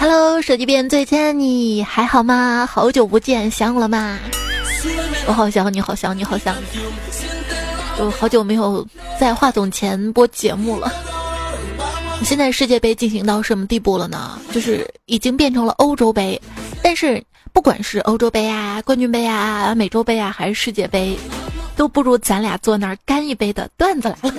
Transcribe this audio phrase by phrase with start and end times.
[0.00, 2.66] Hello，手机边最亲爱的你还好吗？
[2.66, 4.18] 好久不见，想我了吗？
[5.26, 6.80] 我好想你，好想你，好想你。
[7.96, 8.84] 就好久没有
[9.20, 10.92] 在话筒前播节目了。
[12.24, 14.38] 现在世界杯进行到什么地步了呢？
[14.50, 16.40] 就是已经变成了欧洲杯，
[16.82, 17.22] 但是
[17.52, 21.16] 不管是欧洲杯啊、冠军杯啊、美洲杯啊，还是世界杯，
[21.76, 24.34] 都不如咱俩坐那儿干一杯的段子来了。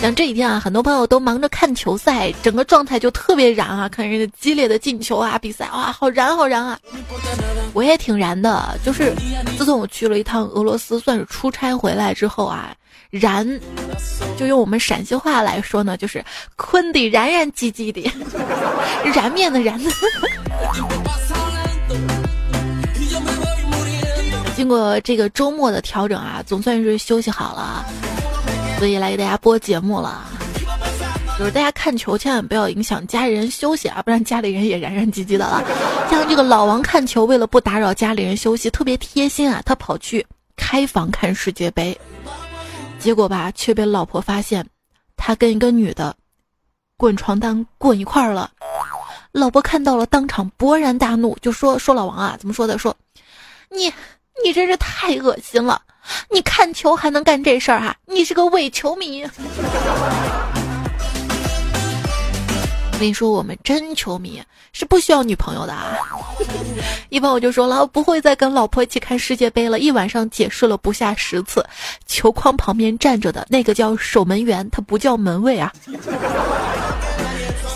[0.00, 3.88] 像这几天啊，很多朋友都忙着看球赛，整个状态就特别燃啊！
[3.88, 6.78] 看人家激烈的进球啊，比赛哇，好燃好燃啊！
[7.72, 9.12] 我也挺燃的，就是
[9.58, 12.72] 自从我去了一趟俄罗斯，算是出差回来之后啊，
[13.10, 13.44] 燃，
[14.38, 18.08] 就用我们陕西话来说呢，就是坤得燃燃唧唧的，
[19.12, 19.80] 燃面的燃。
[24.54, 27.84] 经过这个周末的调整啊，总算是休息好了。
[28.78, 30.24] 所以来给大家播节目了，
[31.38, 35.64] 就是大家看球千万不要影响家里人休息啊，不然家里人也燃燃唧唧的了。
[36.10, 40.24] 像这个老王看球，为了不打扰家里人休息，特别贴心啊，他跑去
[40.56, 41.98] 开房看世界杯，
[42.98, 44.66] 结果吧却被老婆发现，
[45.16, 46.14] 他跟一个女的
[46.98, 48.50] 滚床单滚一块儿了。
[49.32, 52.76] 老婆看到了，当场勃然大怒，就说说老王啊，怎么说的？
[52.76, 52.94] 说
[53.70, 53.92] 你
[54.44, 55.80] 你真是太恶心了。
[56.30, 57.96] 你看球还能干这事儿哈？
[58.06, 59.24] 你是个伪球迷。
[62.92, 65.98] 我跟你说，我们真球迷是不需要女朋友的啊。
[67.10, 69.78] 一般我就说了，不会再跟老婆一起看世界杯了。
[69.78, 71.64] 一晚上解释了不下十次，
[72.06, 75.70] 球框旁边站着的那个叫守门员，他不叫门卫啊。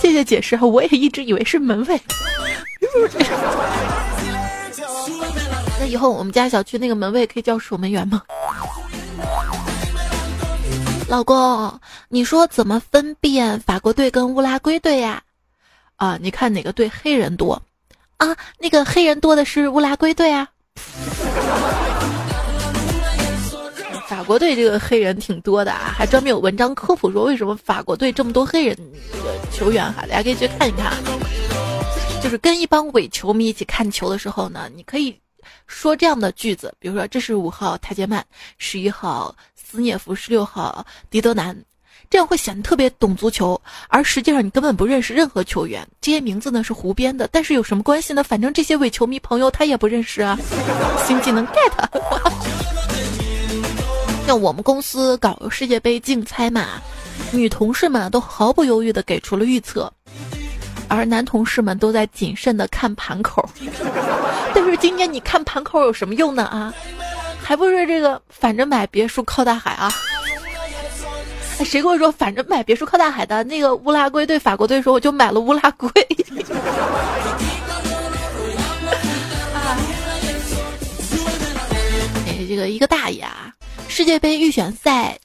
[0.00, 2.00] 谢谢解释，我也一直以为是门卫。
[5.80, 8.22] 那以后我们家小区那个门卫可以叫守门员吗？
[11.08, 15.22] 老公，你说怎么分辨法国队跟乌拉圭队呀？
[15.96, 17.62] 啊，你看哪个队黑人多？
[18.18, 20.46] 啊，那个黑人多的是乌拉圭队啊。
[24.06, 28.76] 法国队这个黑人挺多的啊，还专门有文章科普说为什么法国队这么多黑人
[29.10, 30.92] 这个球员哈，大家可以去看一看。
[32.22, 35.18] 就是跟一帮伪球迷一起看球的时候呢，你可以。
[35.70, 38.22] 说这样的句子，比如说这是五号塔杰曼，
[38.58, 41.56] 十一号斯涅夫，十六号迪德南，
[42.10, 43.58] 这样会显得特别懂足球，
[43.88, 48.24] 而实际上你根本不认识任何球员，这些名字呢是胡编的，但是有什么关系呢？
[48.24, 50.36] 反正这些伪球迷朋友他也不认识啊，
[51.06, 51.72] 新技能 get。
[54.26, 56.82] 像我们公司搞世界杯竞猜嘛，
[57.32, 59.92] 女同事们都毫不犹豫的给出了预测。
[60.90, 63.48] 而男同事们都在谨慎的看盘口，
[64.52, 66.74] 但是今天你看盘口有什么用呢啊？
[67.40, 69.90] 还不是这个反着买别墅靠大海啊？
[71.64, 73.44] 谁跟我说反着买别墅靠大海的？
[73.44, 75.88] 那个乌拉圭对法国队说我就买了乌拉圭。
[82.26, 83.54] 哎，这个一个大爷啊，
[83.88, 85.18] 世界杯预选赛。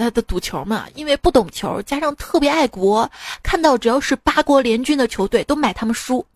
[0.00, 3.08] 他的赌球嘛，因为不懂球，加上特别爱国，
[3.42, 6.26] 看到只要是八国联军的球队都买他们输。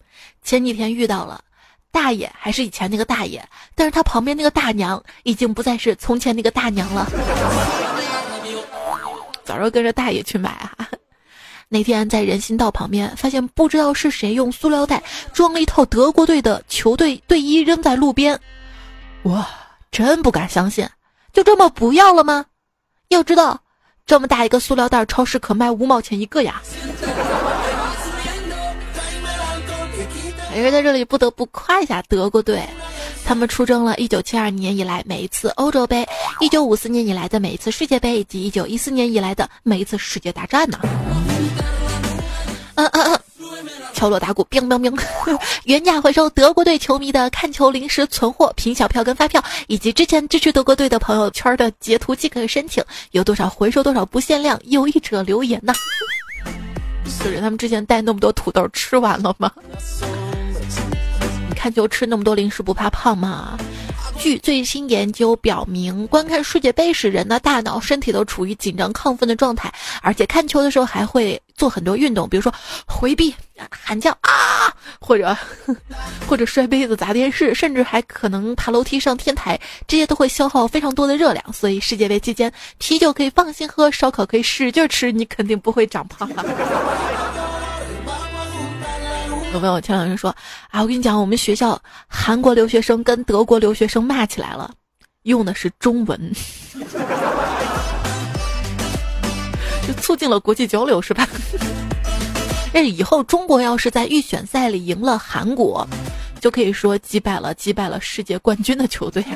[0.43, 1.43] 前几天遇到了
[1.91, 3.43] 大爷，还是以前那个大爷，
[3.75, 7.11] 但是他旁边那个大娘已经不再是从前那个大娘了。
[9.43, 10.87] 早上跟着大爷去买啊。
[11.69, 15.03] 那天在人行道旁边，发现不知道是谁用塑料袋
[15.33, 18.39] 装了一套德国队的球队队衣扔在路边，
[19.25, 19.49] 哇，
[19.91, 20.89] 真不敢相信，
[21.33, 22.45] 就这么不要了吗？
[23.09, 23.61] 要知道，
[24.07, 26.61] 这么大一个塑料袋，超市可卖五毛钱一个呀！
[30.51, 32.63] 还是在这里不得不夸一下德国队，
[33.25, 36.07] 他们出征了1972年以来每一次欧洲杯
[36.41, 40.79] ，1954年以来的每一次世界杯，以及1914年以来的每一次世界大战呢。
[42.77, 43.21] 嗯嗯嗯。
[43.95, 54.61] 敲锣打鼓，biang biang biang，原价回收德国队球迷的看球零食存货、凭小票跟发票，以及之前支持德国队的朋友圈的截图即可申请，有多少回收多少，不限量。
[54.65, 55.73] 有意者留言呐。
[57.23, 59.51] 就是他们之前带那么多土豆吃完了吗？
[61.49, 63.57] 你看球吃那么多零食不怕胖吗？
[64.19, 72.53] 据最新研究表明，观看世界杯时，人的大脑、身体都处于紧张亢奋的状态，而且看球的时候还会做很多运动，比如说
[72.87, 73.35] 回避、
[73.71, 75.37] 喊叫啊，或者
[76.29, 81.53] 或者摔杯子、砸电视，甚至还可能爬楼梯上天台，这些都会消耗非常多的热量。
[81.53, 86.29] 所以世界杯期间，啤酒可以放心喝，烧烤可以使劲吃，你肯定不会长胖。
[89.53, 90.35] 有朋友前两天说
[90.71, 94.69] 啊，我跟你讲，我们学校韩国留学生跟德国留学生骂起来了，
[95.23, 96.33] 用的是中文。
[100.01, 101.29] 促进了国际交流，是吧？
[102.73, 105.87] 那以后中国要是在预选赛里赢了韩国，
[106.41, 109.25] 就可以说击败了击败了世界冠军的球队。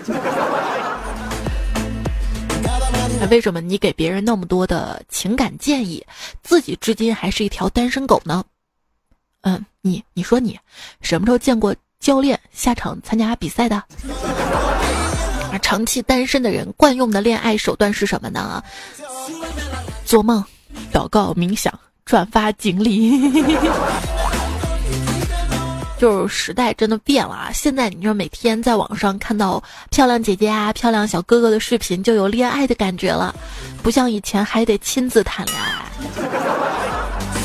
[3.21, 6.05] 那为什么你给别人那么多的情感建议，
[6.43, 8.45] 自己至今还是一条单身狗呢？
[9.43, 10.59] 嗯，你你说你
[11.01, 13.83] 什么时候见过教练下场参加比赛的？
[15.51, 18.63] 而长期单身的人惯用的恋爱手段是什么呢？
[20.09, 20.43] 做梦、
[20.91, 21.71] 祷告、冥想、
[22.07, 23.31] 转发锦鲤。
[26.01, 27.51] 就是时代真的变了啊！
[27.53, 33.35] 现在你说每天在网上看到漂亮姐姐啊、漂亮小哥哥的视频，就有恋爱的感觉了，
[33.83, 35.85] 不像以前还得亲自谈恋爱。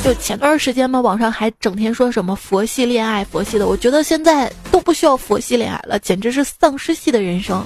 [0.01, 7.61] 就前段时间嘛，网上还整天说什么佛系恋爱、佛系的，我觉得现在都不需要佛系恋爱了，简直是丧尸系的人生。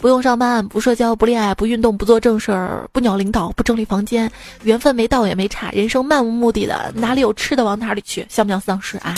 [0.00, 4.30] 不用上班，不社交，不恋爱，不运动，不做正事儿，不鸟领导，不整理房间，
[4.62, 9.14] 缘分没到也没差，人生漫无目的的，哪里有吃的往哪里去，像不像丧尸啊？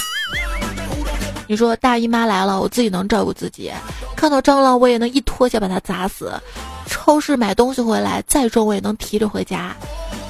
[1.47, 3.73] 你说大姨妈来了，我自己能照顾自己。
[4.17, 6.33] 看到蟑螂，我也能一拖鞋把它砸死。
[6.87, 9.75] 超市买东西回来，再重我也能提着回家。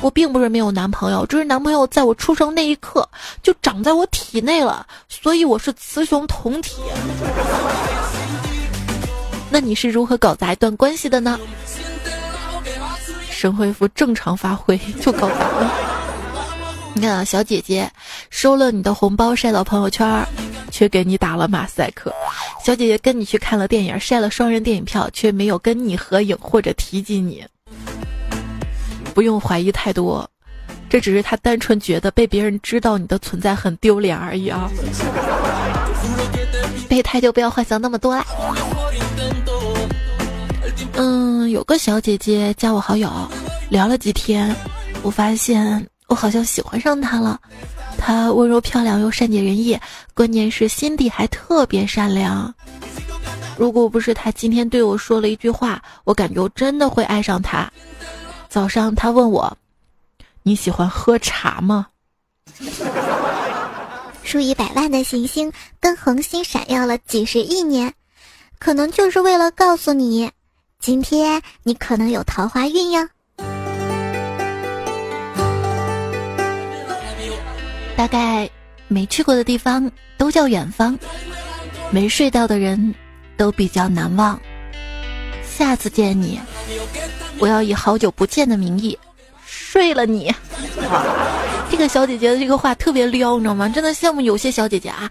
[0.00, 3.08] 我并不是没有男朋友，只是男朋友在我出生那一刻
[3.42, 6.76] 就长在我体内了，所以我是雌雄同体。
[9.50, 11.38] 那你是如何搞砸一段关系的呢？
[13.30, 15.72] 神恢复正常发挥 就搞砸了。
[16.94, 17.90] 你看啊，小姐姐
[18.30, 20.26] 收了你的红包晒到朋友圈，
[20.70, 22.10] 却给你打了马赛克；
[22.64, 27.46] 小姐姐跟你去看了电影，晒了双人电影票，却没有跟你合影或者提及你。
[29.14, 30.28] 不用怀疑太多，
[30.88, 34.68] 这只是他单纯觉得被别人知道你的存在很丢脸而已啊！
[36.88, 38.24] 备胎就不要幻想那么多啦。
[40.94, 43.10] 嗯，有个小姐姐加我好友，
[43.68, 44.54] 聊了几天，
[45.02, 45.86] 我发现。
[46.08, 47.38] 我好像喜欢上她了，
[47.98, 49.78] 她温柔漂亮又善解人意，
[50.14, 52.50] 关键是心底还特别善良。
[53.58, 57.70] 如果不是他今天对我说了一句话，我感觉我真的会爱上他。
[58.48, 59.54] 早上他问我
[60.42, 61.86] ：“你喜欢喝茶吗？”
[64.28, 67.94] 数以百万的行星跟恒星闪耀了几十亿年，
[68.58, 70.30] 可能就是为了告诉你，
[70.78, 73.08] 今天你可能有桃花运哟。
[77.96, 78.50] 大概
[78.86, 80.98] 没去过的地方都叫远方，
[81.90, 82.94] 没睡到的人
[83.38, 84.38] 都比较难忘。
[85.42, 86.38] 下次见你，
[87.38, 88.98] 我要以好久不见的名义
[89.46, 90.30] 睡了你。
[91.78, 93.68] 这个小姐姐的这个话特别撩，你知道吗？
[93.68, 95.08] 真的羡慕有些小姐姐啊，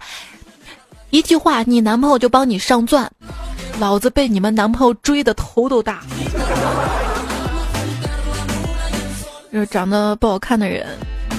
[1.08, 3.10] 一句话你男朋友就帮你上钻，
[3.80, 6.02] 老子被你们男朋友追的头都大。
[9.50, 10.86] 就是长得不好看的人。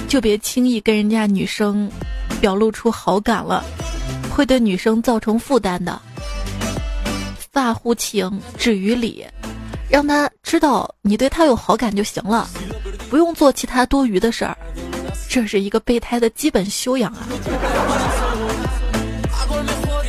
[0.08, 1.88] 就别轻易跟人家女生
[2.40, 3.62] 表露出好感了，
[4.34, 5.96] 会对女生造成负担的。
[7.52, 8.28] 发乎情，
[8.58, 9.24] 止于礼，
[9.88, 12.48] 让他知道你对他有好感就行了，
[13.08, 14.58] 不用做其他多余的事儿。
[15.28, 17.26] 这是一个备胎的基本修养啊。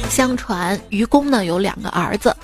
[0.09, 2.35] 相传愚公呢有两个儿子，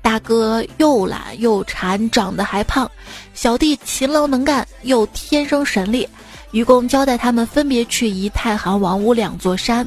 [0.00, 2.86] 大哥又懒又馋，长得还胖；
[3.34, 6.08] 小弟勤劳能干，又天生神力。
[6.52, 9.86] 愚公交代他们分别去移太行、王屋两座山，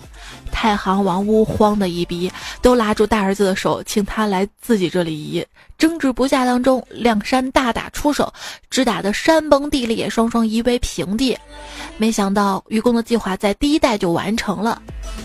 [0.53, 2.31] 太行、王屋慌的一逼，
[2.61, 5.45] 都拉住大儿子的手，请他来自己这里移。
[5.77, 8.31] 争执不下当中，两山大打出手，
[8.69, 11.37] 只打得山崩地裂，双双夷为平地。
[11.97, 14.81] 没想到愚公的计划在第一代就完成了，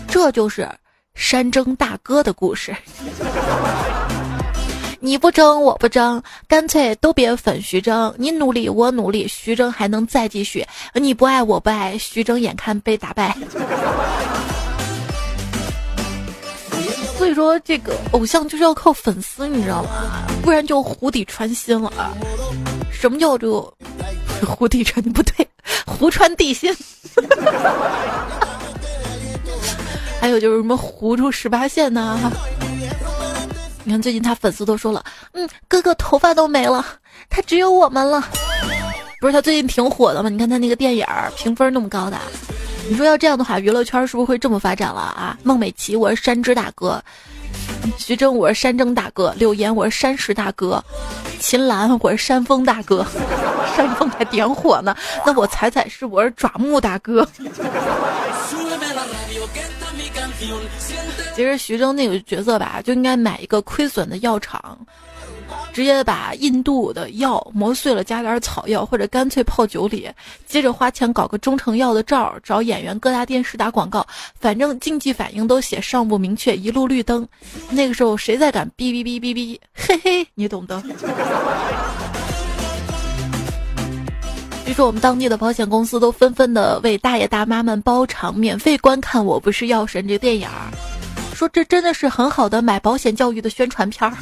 [0.07, 0.67] 这就是
[1.13, 2.75] 山争大哥的故事。
[4.99, 8.13] 你不争，我不争，干脆都别粉徐峥。
[8.17, 10.65] 你努力，我努力，徐峥还能再继续。
[10.93, 13.33] 你不爱，我不爱，徐峥眼看被打败。
[17.39, 19.89] 说，这个偶像就是要靠粉丝，你知道吗？
[20.43, 21.91] 不然就湖底穿心了。
[22.91, 23.73] 什么叫做
[24.45, 25.01] 湖底穿？
[25.13, 25.47] 不对，
[25.85, 26.75] 湖穿地心。
[30.19, 32.19] 还有就是什么糊出十八线呢？
[33.85, 36.85] 你看，最近他粉丝都说了，嗯，哥哥头发都没了，
[37.29, 38.21] 他只有我们了。
[39.21, 40.27] 不是他最近挺火的吗？
[40.29, 41.05] 你看他那个电影
[41.37, 42.17] 评分那么高的，
[42.89, 45.37] 你说要这样的话，娱乐圈是不是会这么发展了啊？
[45.43, 46.99] 孟美岐，我是山之大哥；
[47.99, 50.81] 徐峥，我是山争大哥；柳岩，我是山石大哥；
[51.39, 53.05] 秦岚，我是山峰大哥。
[53.75, 57.27] 山峰还点火呢，那我踩踩是我是爪木大哥。
[61.35, 64.75] 其实徐峥那个角色吧，就应该买一个亏损的药厂，
[65.71, 70.09] 直接把印度的药磨碎了，加点草药，或者干脆泡酒里，
[70.45, 74.05] 接着花钱搞个中成药的罩，找演员各大电视打广告，
[74.39, 77.27] 反正经济反应都写尚不明确，一路绿灯。
[77.71, 80.83] 那个时候谁再敢哔哔哔哔哔，嘿嘿，你懂的。
[84.65, 90.69] 据说我们当地的保险公司都纷纷的为大爷大妈们包场，免费观看《我不是药神》这电影儿，
[91.33, 94.15] 说这真的是很好的买保险教育的宣传片儿。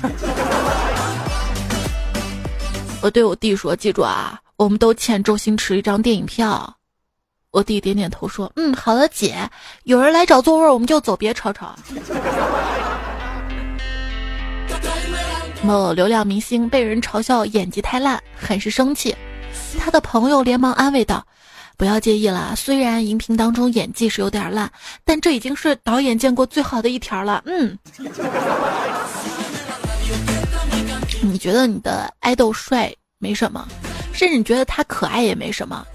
[3.01, 6.75] 我对我弟说：“记住啊，我们都欠周星驰一张电影票。”
[7.51, 9.49] 我弟点点头说：“嗯，好的，姐。
[9.83, 11.75] 有人来找座位，我们就走，别吵吵。”
[15.63, 19.15] 某流量明星被人嘲笑演技太烂，很是生气。
[19.79, 21.25] 他的朋友连忙安慰道
[21.77, 24.71] ：“不要介意了，虽然荧屏当中演技是有点烂，
[25.05, 27.77] 但这已经是导演见过最好的一条了。”嗯，
[31.37, 33.67] 你觉得你的爱豆帅没什么，
[34.11, 35.85] 甚至你觉得他可爱也没什么，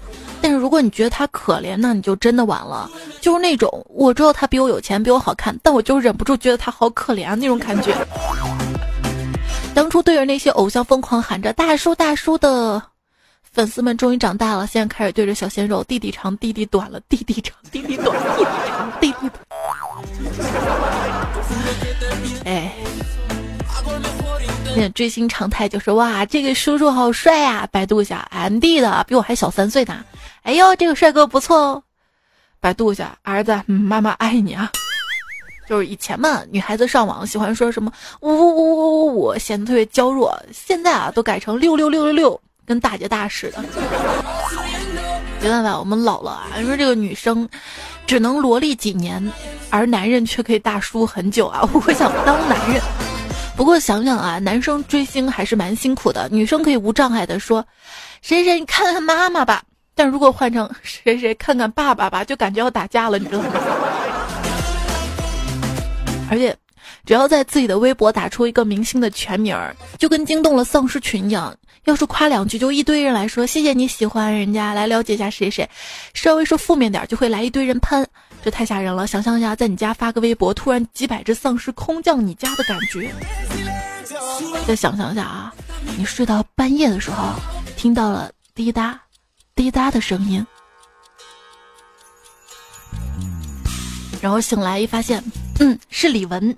[0.41, 2.89] 但是如果你觉得他可怜，那你就真的完了。
[3.19, 7.93] 就是那种我知道他比我有钱，比我好看，但我就忍不住觉得他好可怜啊那种感觉。
[9.75, 12.81] 当初对着那些偶像疯狂喊着“大叔大叔”的。
[13.51, 19.33] 粉丝们终于长大了，现在开始对着小鲜肉，弟弟长，弟弟短了，弟弟长，弟弟短，弟弟长，弟弟短。
[22.45, 22.73] 哎，
[24.75, 27.67] 那追星常态就是哇，这个叔叔好帅呀！
[27.71, 30.03] 百度一下，MD 的，比我还小三岁呢。
[30.41, 31.83] 哎呦，这个帅哥不错哦。
[32.59, 34.71] 百度一下，儿子，妈妈爱你啊。
[35.69, 40.37] 就是以前嘛，女孩子上网喜欢说什么呜呜呜呜呜呜，显得特别娇弱。
[40.51, 42.41] 现在啊，都改成六六六六六。
[42.65, 43.61] 跟大姐大似的，
[45.41, 46.47] 没办法，我们老了啊。
[46.57, 47.47] 你说这个女生
[48.07, 49.21] 只能萝莉几年，
[49.69, 51.69] 而男人却可以大叔很久啊！
[51.73, 52.81] 我想当男人，
[53.55, 56.27] 不过想想啊，男生追星还是蛮辛苦的。
[56.31, 57.65] 女生可以无障碍的说
[58.21, 59.63] ：“谁谁，你看看妈妈吧。”
[59.95, 63.49] 但如果换成“谁谁，看看爸爸吧”，就感觉要打架了，你知道吗？
[66.29, 66.55] 而且。
[67.05, 71.53] 只要在自己的微博打出一个明星的全名儿，就跟惊动了丧尸群一样。
[71.83, 75.69] 要是夸两句，就一堆人来说谢谢你喜欢人家，来了解一下谁谁。
[76.13, 78.07] 稍微说负面点，就会来一堆人喷，
[78.43, 79.07] 这太吓人了。
[79.07, 83.09] 想象一下，在你家发个微博，突然几百只丧尸空降你家的感觉。
[84.67, 85.53] 再想象一下啊，
[85.97, 87.33] 你睡到半夜的时候，
[87.77, 88.99] 听到了滴答
[89.55, 90.45] 滴答的声音，
[94.21, 95.23] 然后醒来一发现。
[95.59, 96.55] 嗯，是李玟。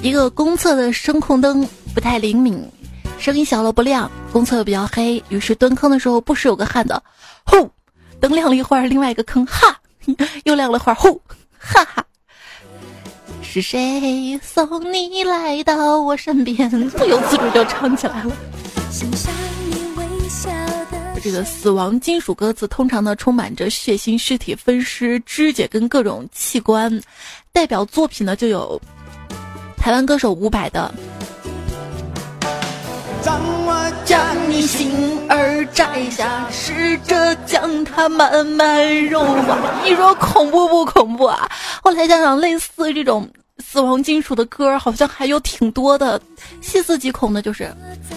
[0.00, 2.66] 一个公厕的声控灯不太灵敏，
[3.24, 7.00] 声音小了不亮，公厕又比较黑，于是蹲坑的时候不时有个汉子，
[7.46, 7.70] 呼，
[8.20, 9.80] 灯亮了一会儿，另外一个坑，哈，
[10.44, 11.18] 又亮了会儿，呼，
[11.58, 12.04] 哈哈，
[13.40, 16.68] 是谁送你来到我身边？
[16.90, 18.36] 不由自主就唱起来了。
[21.22, 27.00] 这个死亡金属歌词通常呢充满着血腥尸体分尸肢解跟各种器官，
[27.54, 28.78] 代表作品呢就有
[29.78, 30.92] 台湾歌手伍佰的。
[34.66, 39.56] 心儿摘下，试着将它慢慢融化。
[39.84, 41.48] 你说恐怖不恐怖啊？
[41.82, 43.28] 后来想想，类似这种。
[43.64, 46.20] 死亡金属的歌好像还有挺多的，
[46.60, 47.72] 细思极恐的，就是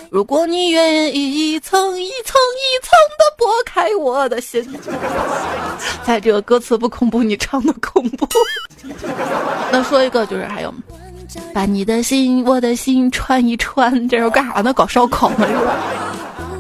[0.10, 4.68] 如果你愿意一层一层一层的剥开我的心，
[6.04, 8.28] 在这个歌词不恐怖，你唱的恐怖。
[9.72, 10.74] 那说一个就是还有，
[11.54, 14.74] 把你的心我的心串一串，这是干啥呢？
[14.74, 15.76] 搞烧烤呢是吧？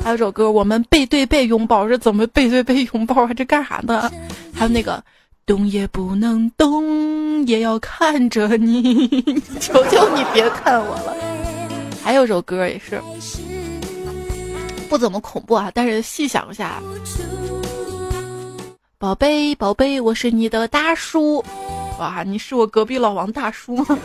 [0.08, 3.34] 还有首歌，我们背对背拥抱是怎么背对背拥抱啊？
[3.34, 4.10] 这干啥呢？
[4.56, 5.04] 还有那个。
[5.46, 9.20] 动也不能动，也要看着你，
[9.60, 11.14] 求求你别看我了。
[12.02, 13.02] 还有首歌也是
[14.88, 16.82] 不怎么恐怖啊，但是细想一下，
[18.98, 21.44] 宝贝宝贝，我是你的大叔，
[22.00, 24.00] 哇，你是我隔壁老王大叔吗？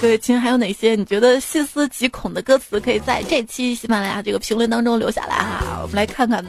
[0.00, 6.44] 各位亲，还有哪些你觉得细思极恐的歌词，可以在这期喜马拉雅这个评论当中留下来哈，我们来看看。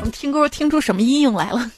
[0.02, 1.70] 们听歌听出什么阴影来了？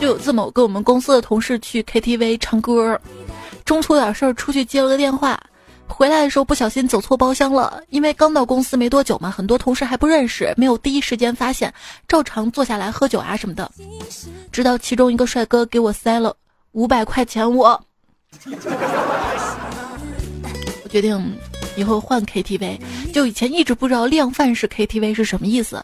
[0.00, 3.00] 就有这么跟我们公司的同事去 KTV 唱歌，
[3.64, 5.40] 中途有点事儿出去接了个电话，
[5.88, 7.82] 回来的时候不小心走错包厢了。
[7.88, 11.74] 因为刚到公司没多久嘛，很多同事还不认识，没有第一时间发现，
[12.06, 13.68] 照常坐下来喝酒啊什么的。
[14.52, 16.36] 直到其中一个帅哥给我塞了
[16.72, 17.80] 五百块钱，我
[20.82, 21.38] 我决定。
[21.74, 22.78] 以后换 KTV，
[23.14, 25.82] 就以前一直不知道量贩式 KTV 是什么意思。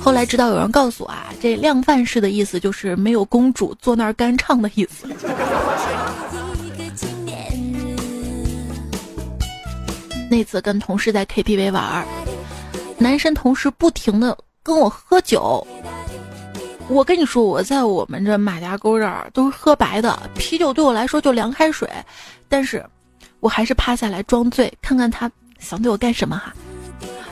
[0.00, 5.06] 后来知道有人告诉我啊，这量贩式的意思就是没有公主坐那儿干唱的意思。
[10.28, 12.04] 那次跟同事在 KTV 玩，
[12.98, 15.64] 男生同事不停的跟我喝酒。
[16.86, 21.88] 我跟你说，我在我们这马家沟这儿都是喝白的，啤酒对我来说就凉开水。
[22.48, 22.84] 但是，
[23.40, 26.54] 我还是趴下来装醉，看看他想对我干什么哈。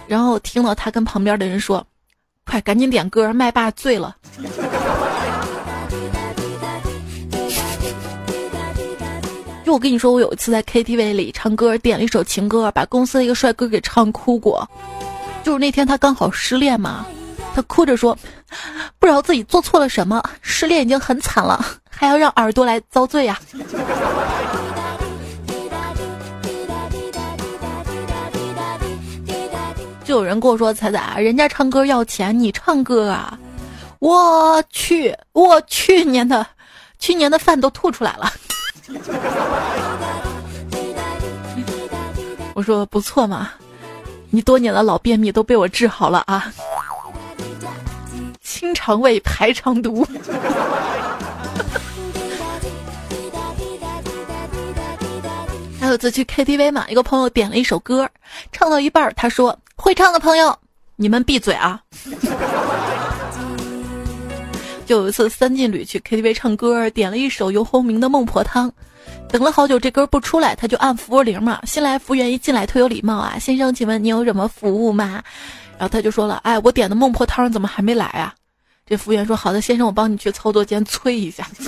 [0.08, 1.86] 然后听到他跟旁边的人说
[2.44, 4.16] ：“快赶紧点歌，麦霸醉了。”
[9.64, 14.68] 就我跟你说，我有一次在 KTV 里唱歌，点了一首情歌，把公司的一个帅哥给唱哭过。
[15.44, 17.06] 就是那天他刚好失恋嘛。
[17.54, 18.16] 他哭着说
[18.98, 23.38] ：“不知道自己做错了什么，失恋已经很惨了，还要让耳朵来遭罪呀。”
[30.04, 33.38] 就有人跟我说：“彩彩，人家唱歌要钱，你唱歌啊？”
[34.00, 36.44] 我去，我去年的，
[36.98, 38.32] 去年的饭都吐出来了。
[42.54, 43.50] 我说不错嘛，
[44.30, 46.52] 你多年的老便秘都被我治好了啊。
[48.62, 50.06] 清肠胃排肠毒。
[55.80, 58.08] 还有次去 KTV 嘛，一个朋友点了一首歌，
[58.52, 60.56] 唱到一半，他说：“会唱的朋友，
[60.94, 61.82] 你们闭嘴啊！”
[64.86, 68.70] 就有一次三进旅去 KTV 唱歌，点了一首游鸿明的《孟婆汤》，
[69.28, 71.60] 等了好久这歌不出来，他就按服务铃嘛。
[71.64, 75.20] 新来服务员一进来特有礼貌啊，先生，请问你有什么服务吗？
[75.76, 78.32] 然后他就说了：“哎，我点的孟婆汤怎么还没来啊？”
[78.84, 81.46] 这服务员说：“好的，先生，我帮你去操作间催一下。”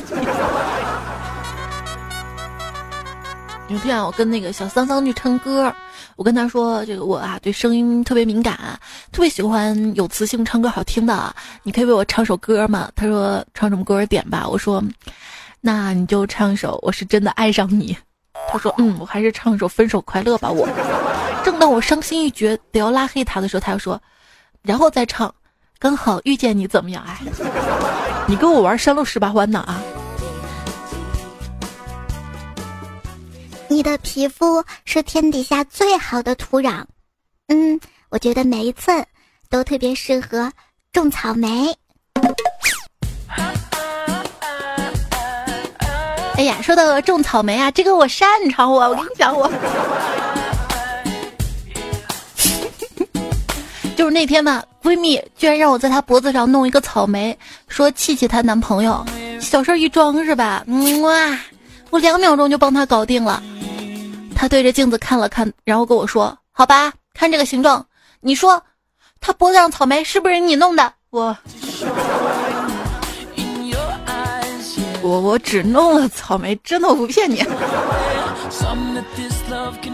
[3.69, 5.73] 有天我跟那个小桑桑去唱歌，
[6.17, 8.79] 我跟他说：“这个我啊，对声音特别敏感，
[9.11, 11.35] 特别喜欢有磁性、唱歌好听的。
[11.63, 14.83] 你可以为我唱首歌吗？”他说：“唱什么歌点吧。”我说
[15.63, 17.95] ：“那你就唱一首《我是真的爱上你》。”
[18.51, 20.69] 他说：“嗯，我还是唱一首《分手快乐》吧。”我
[21.45, 24.01] 正当我伤心欲绝得要拉黑他的时候，他又说
[24.63, 25.33] ：“然后再唱。”
[25.85, 27.05] 刚好遇见你怎么样？
[27.07, 27.19] 哎，
[28.27, 29.83] 你跟我玩山路十八弯呢啊！
[33.69, 36.83] 你的皮肤是天底下最好的土壤，
[37.49, 39.07] 嗯，我觉得每一寸
[39.51, 40.51] 都特别适合
[40.91, 41.77] 种草莓。
[46.37, 49.53] 哎呀，说到种草莓啊，这个我擅长，我我跟你讲我。
[53.97, 57.37] 就是那天吧，闺蜜居然让我在她脖子上弄一个草莓，
[57.69, 59.05] 说气气她男朋友，
[59.41, 60.65] 小事一桩是吧？
[60.67, 61.39] 嗯哇，
[61.91, 63.43] 我两秒钟就帮她搞定了。
[64.35, 67.85] 她对着镜子看了看，然后跟我说：“好吧，看这个形状，
[68.21, 68.61] 你说，
[69.21, 71.37] 她脖子上草莓是不是你弄的？”我，
[75.03, 77.45] 我我只弄了草莓，真的我不骗你。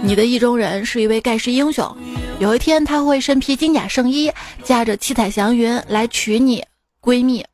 [0.02, 1.96] 你的意中人是一位盖世英雄。
[2.38, 4.30] 有一天，他会身披金甲圣衣，
[4.64, 6.64] 驾着七彩祥云来娶你，
[7.02, 7.44] 闺蜜。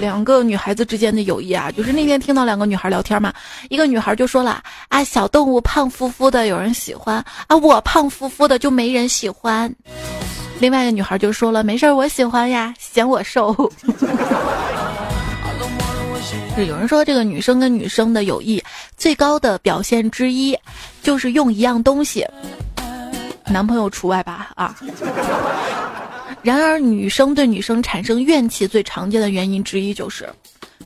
[0.00, 3.32] 两个女孩子之间的友谊啊，就是那天听到两个女孩聊天嘛，
[3.68, 9.72] 一个女孩就说了啊，小动物胖乎乎的有人喜欢啊，我胖乎乎的就没人喜欢。
[10.58, 13.54] 另外一个女孩就说了，没事儿，我喜欢呀，嫌我瘦。
[16.58, 18.62] 有人说，这个女生跟女生的友谊
[18.96, 20.56] 最高的表现之一，
[21.02, 22.26] 就是用一样东西。
[23.46, 24.74] 男朋友除外吧啊！
[26.42, 30.28] 然而，女生对女生产生怨气最常见的原因之一就是，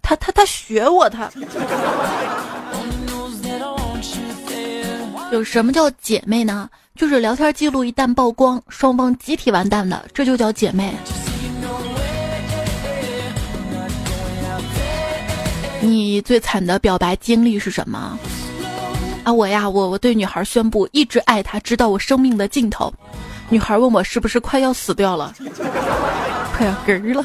[0.03, 1.31] 她她她学我她。
[5.31, 6.69] 有什么叫姐妹呢？
[6.95, 10.95] 就是聊天记录一旦曝光，双方集体完蛋的，这就叫姐妹。
[15.87, 18.19] 你最惨的表白经历是什么？
[19.25, 22.93] 啊，我呀，我我对女孩宣布一直爱她，直到我生命的尽头。
[23.49, 25.35] 女孩问我是不是快要死掉了，
[26.57, 27.25] 快要嗝儿了。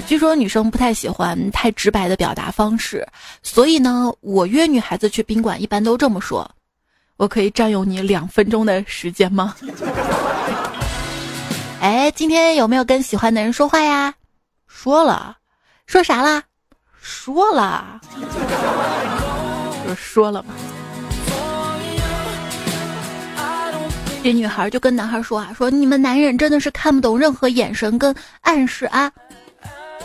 [0.06, 3.06] 据说女生不太喜欢太直白的表达方式，
[3.42, 6.50] 所以呢，我约女孩子去宾馆一般都这么说
[7.18, 9.54] ：“我可以占用你两分钟的时间吗？”
[11.80, 14.14] 哎，今天有没有跟喜欢的人说话呀？
[14.66, 15.36] 说了，
[15.86, 16.42] 说啥啦？
[17.00, 18.00] 说了。
[19.86, 20.54] 就说了嘛，
[24.22, 29.10] 这女孩就跟男孩说啊，说你们男人真的是看不懂任何眼神跟暗示啊。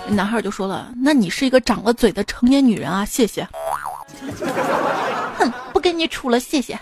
[0.07, 3.47] 男孩就说了，那你是一个长了嘴的成年女人啊，谢谢。
[5.37, 6.79] 哼，不跟你处了，谢谢。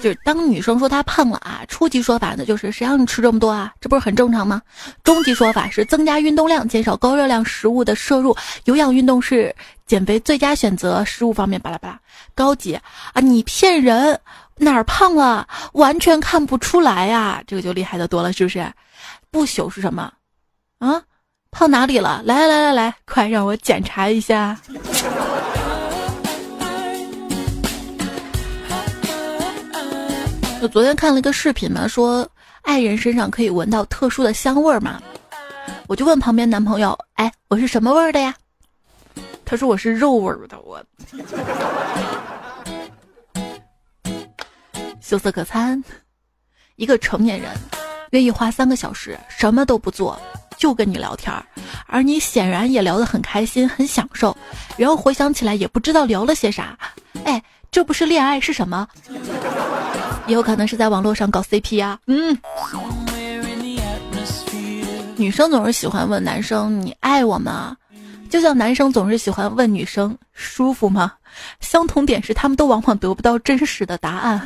[0.00, 4.62] 就是当女生说她胖了啊，初级说法呢就是谁让你吃这么多啊，这不是很正常吗？
[5.04, 9.54] 中级说法是增加运动量，减少高热量食物的摄入，有氧运动是
[9.86, 11.04] 减肥最佳选择。
[11.04, 12.00] 食物方面巴拉巴拉。
[12.34, 14.18] 高级啊，你骗人，
[14.56, 15.46] 哪儿胖了？
[15.74, 18.66] 完全看不出来呀，这个就厉害的多了，是不是？
[19.30, 20.12] 不朽是什么？
[20.78, 21.02] 啊，
[21.50, 22.22] 胖哪里了？
[22.24, 24.58] 来来来来来，快让我检查一下。
[30.62, 32.24] 我昨天看了一个视频嘛，说
[32.62, 35.02] 爱人身上可以闻到特殊的香味儿嘛，
[35.88, 38.32] 我就问旁边男朋友：“哎，我是什么味儿的呀？”
[39.44, 40.80] 他说：“我是肉味儿的。”我
[45.00, 45.82] 羞涩可餐，
[46.76, 47.50] 一个成年人
[48.10, 50.16] 愿意花三个小时什么都不做
[50.56, 51.44] 就跟你聊天儿，
[51.88, 54.36] 而你显然也聊得很开心很享受，
[54.76, 56.78] 然后回想起来也不知道聊了些啥，
[57.24, 58.86] 哎，这不是恋爱是什么？
[60.26, 61.98] 也有可能是在网络上搞 CP 啊。
[62.06, 62.36] 嗯，
[65.16, 67.76] 女生总是喜欢问男生：“你爱我吗？”
[68.30, 71.12] 就像男生总是喜欢问女生：“舒服吗？”
[71.60, 74.40] 相同点是，他们都往往得不到真实的答案。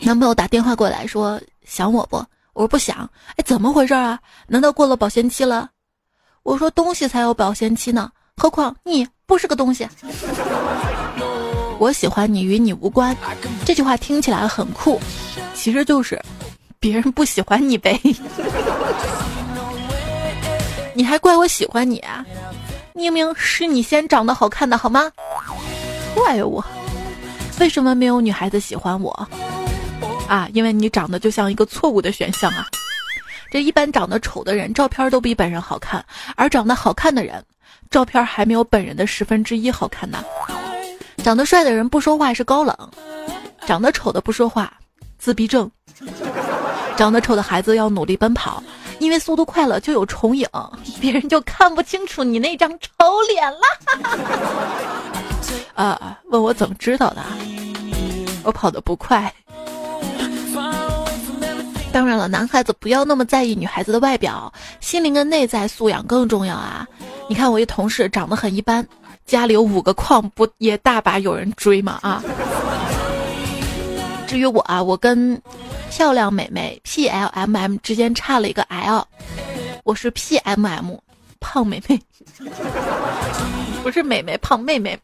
[0.00, 2.16] 男朋友打电话过来说：“想我不？”
[2.54, 4.18] 我说：“不想。”哎，怎么回事啊？
[4.46, 5.68] 难道过了保鲜期了？
[6.42, 9.86] 我说：“东西才有保鲜期呢，何况你不是个东西。”
[11.78, 13.16] 我喜欢你与你无关，
[13.64, 15.00] 这句话听起来很酷，
[15.54, 16.20] 其实就是
[16.80, 18.00] 别人不喜欢你呗。
[20.94, 22.24] 你还怪我喜欢你啊？
[22.94, 25.12] 明明是你先长得好看的好吗？
[26.14, 26.64] 怪我？
[27.60, 29.28] 为什么没有女孩子喜欢我？
[30.26, 32.66] 啊，因为你长得就像一个错误的选项啊！
[33.50, 36.02] 这一般长得丑的人，照片都比本人好看，
[36.36, 37.44] 而长得好看的人，
[37.90, 40.24] 照片还没有本人的十分之一好看呢。
[41.26, 42.72] 长得帅的人不说话是高冷，
[43.66, 44.72] 长得丑的不说话，
[45.18, 45.68] 自闭症。
[46.96, 48.62] 长得丑的孩子要努力奔跑，
[49.00, 50.48] 因为速度快了就有重影，
[51.00, 52.86] 别人就看不清楚你那张丑
[53.28, 53.58] 脸了。
[55.74, 57.20] 啊， 问我怎么知道的？
[58.44, 59.34] 我跑得不快。
[61.90, 66.86] 当然了，男孩子不要那么在意女孩子的外表，心灵跟内在素养更重要啊！
[67.28, 68.86] 你看我一同事长得很一般。
[69.26, 71.98] 家里有五个矿，不也大把有人追吗？
[72.02, 72.22] 啊！
[74.26, 75.40] 至于我啊，我跟
[75.90, 79.04] 漂亮美眉 P L M M 之间差了一个 L，
[79.82, 80.94] 我是 P M M
[81.40, 82.00] 胖美眉，
[83.82, 84.96] 不是美眉胖妹妹，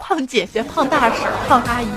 [0.00, 1.88] 胖姐姐胖大婶胖阿姨。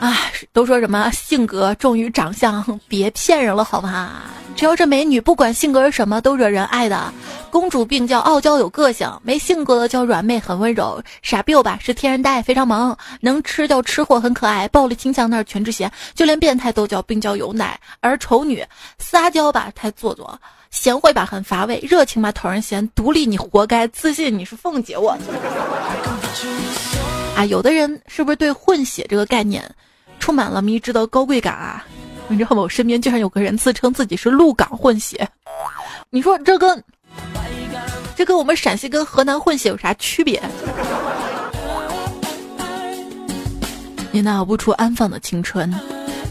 [0.00, 0.14] 啊，
[0.52, 4.22] 都说什么性格重于长相，别骗人了好吗？
[4.54, 7.12] 只要这美女不管性格是什么，都惹人爱的。
[7.50, 11.02] 公主病叫傲娇有个性，没性格的叫软妹很温柔。
[11.22, 14.68] 傻逼吧是天然呆非常萌，能吃叫吃货很可爱。
[14.68, 17.78] 暴力倾向那是全智贤，就连变态都叫病娇有奶。
[18.00, 18.64] 而丑女
[18.98, 20.38] 撒娇吧太做作，
[20.70, 25.16] 贤惠吧很乏味，热情吧讨人嫌，独立你活该，自信你是凤姐我。
[27.36, 29.62] 啊，有的人是不是对混血这个概念
[30.18, 31.84] 充满了迷之的高贵感啊？
[32.28, 32.62] 你知道吗？
[32.62, 35.28] 我身边居然有个人自称自己是鹿港混血，
[36.08, 36.82] 你说这跟
[38.16, 40.42] 这跟我们陕西跟河南混血有啥区别？
[44.10, 45.70] 你那无处安放的青春，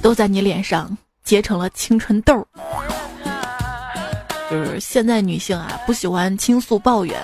[0.01, 2.47] 都在你脸上结成了青春痘儿。
[4.49, 7.15] 就是现在女性啊，不喜欢倾诉抱怨，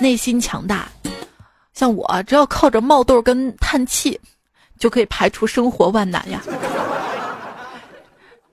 [0.00, 0.88] 内心强大。
[1.76, 4.18] 像我，只要靠着冒痘跟叹气，
[4.78, 6.42] 就可以排除生活万难呀。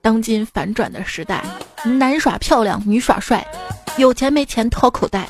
[0.02, 1.42] 当今反转的时代，
[1.84, 3.42] 男耍漂亮，女耍帅，
[3.96, 5.26] 有钱没钱掏口袋，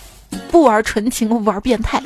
[0.51, 2.03] 不玩纯情玩变态。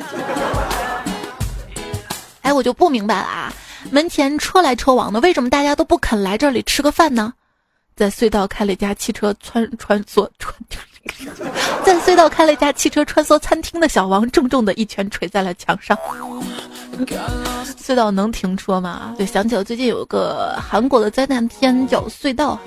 [2.41, 3.51] 哎，我就不明白了啊！
[3.89, 7.33] 门前车来车往的，为什么大家都不肯来这里吃个饭呢？
[7.95, 10.53] 在隧道开了一家汽车穿穿梭穿，
[11.83, 15.97] 在隧道开了一家汽车穿梭餐厅的小王，重重的一拳捶在了墙上。
[17.81, 19.15] 隧道能停车吗？
[19.17, 22.59] 就想起了最近有个韩国的灾难片叫《隧道》。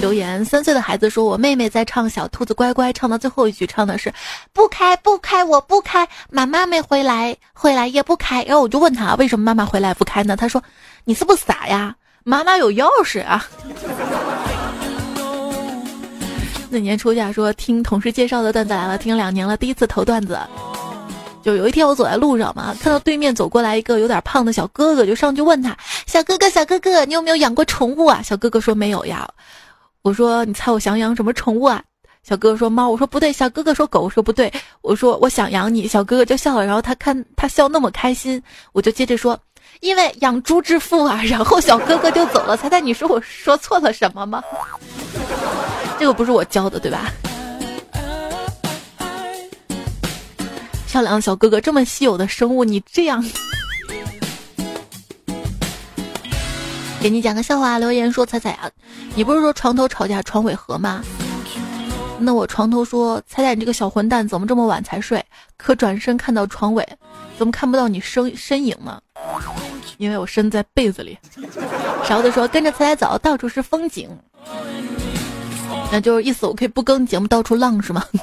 [0.00, 4.12] 留言：三岁的孩子说：“我妹妹在唱《小兔子乖乖》，唱到最后一句，唱的是
[4.54, 10.62] ‘不开不开我不开，妈妈没回来，回来也不开’。”然后我就问他：“为什么妈妈回来不开呢？”他说
[11.04, 11.94] ：“你是不是傻呀？
[12.22, 13.44] 妈妈有钥匙啊。”
[16.74, 20.36] 那年初夏说听同事介绍的段子来了，听两年了，第一次投段子。
[21.40, 29.24] 就有一天我走在路上嘛，看到对面走过来一个有点胖的小哥哥，就上去问他：“小哥哥，小哥哥，你有没有养过宠物啊？”小哥哥说：“没有呀。”
[30.02, 31.80] 我说：“你猜我想养什么宠物啊？”
[32.26, 39.38] 小哥哥说：“猫。”我说：“不对。”小哥哥说：“狗。”我说：“不对。”我说：“我想养你。”小哥哥就笑了，然后他看他笑那么开心，我就接着说
[39.80, 41.20] ：“因为养猪致富啊。
[41.24, 42.56] 然后小哥哥就走了。
[42.56, 44.42] 猜猜你说我说错了什么吗？
[45.98, 47.12] 这个不是我教的对吧？
[50.86, 53.24] 漂亮的小哥哥，这么稀有的生物，你这样，
[57.00, 57.78] 给你讲个笑话。
[57.78, 58.70] 留言说：“彩彩啊，
[59.16, 61.02] 你不是说床头吵架床尾和吗？
[62.18, 65.22] 那我床头说：彩彩，你这个小混蛋，怎么这么晚才睡？
[65.56, 66.86] 可转身看到床尾，
[67.36, 69.00] 怎么看不到你身身影呢？
[69.98, 71.18] 因为我身在被子里。
[72.04, 74.08] 勺子说：跟着彩彩走，到处是风景。
[75.92, 78.02] 那就是意思，我可以不更节目，到处浪是吗？”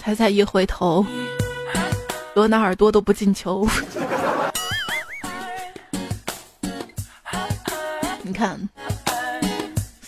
[0.00, 1.04] 彩彩一回头，
[2.34, 3.68] 罗纳尔多都不进球。
[8.22, 8.58] 你看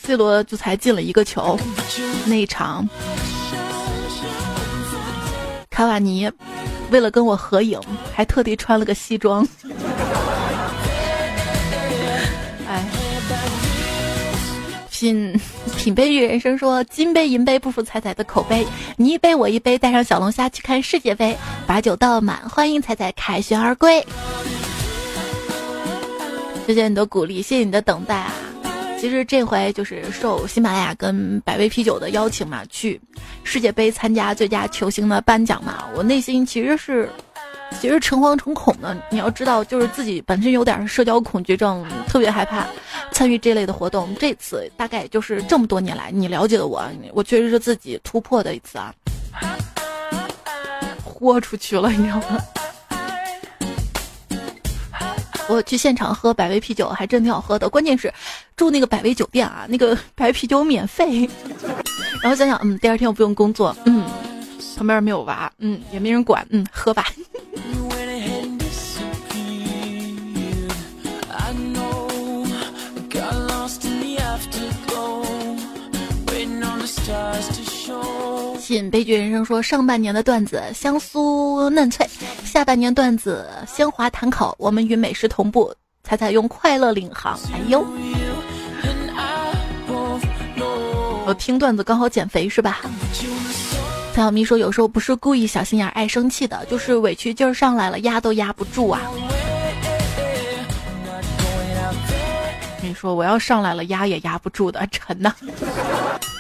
[0.03, 1.59] ，C 罗就才进了一个球。
[2.27, 2.89] 那一场，
[5.71, 6.31] 卡瓦尼
[6.91, 7.81] 为了跟我合影，
[8.13, 9.47] 还特地穿了个西装。
[12.69, 12.85] 哎
[14.91, 15.41] 品
[15.77, 18.65] 品杯与人生说金杯银杯不负彩彩的口碑，
[18.97, 21.37] 你一杯我一杯，带上小龙虾去看世界杯，
[21.67, 24.07] 把酒倒满，欢迎彩彩凯旋而归。
[26.67, 28.33] 谢谢你的鼓励，谢谢你的等待啊！
[29.03, 33.01] 其实这回就是受喜马拉雅跟百威啤酒的邀请嘛，去
[33.43, 37.11] 世界杯参加最佳球星的颁奖嘛，我内心其实是。
[37.81, 42.65] 其实诚惶诚恐的，你要知道，就是自己本身有点社交恐惧症，特别害怕
[43.11, 44.15] 参与这类的活动。
[44.21, 46.81] 这次大概就是这么多年来你了解的我，
[47.13, 48.95] 我确实是自己突破的一次啊，
[51.03, 52.41] 豁出去了，你知道吗？
[55.49, 58.13] 我去现场喝百威啤酒还真挺好喝的，关键是
[58.57, 61.29] 住那个百威酒店啊，那个 白啤酒免费。
[62.23, 64.05] 然后想想，嗯，第二天我不用工作，嗯。
[64.75, 67.07] 旁边没有娃，嗯，也没人管，嗯，喝吧。
[78.59, 82.09] 信悲剧人生说，上半年的段子香酥嫩脆，
[82.45, 85.75] 下半年段子鲜滑弹口，我们与美食同步，
[86.05, 87.39] 彩彩用快乐领航。
[87.53, 87.85] 哎呦，
[91.27, 92.81] 我听段子刚好减肥是吧？
[94.15, 99.01] 蔡小咪说：“有时候不是故意小心眼、爱生气的，就是委屈劲儿上来了，压都压不住啊。”
[102.83, 105.35] 你说我要上来了，压也压不住的，沉呐。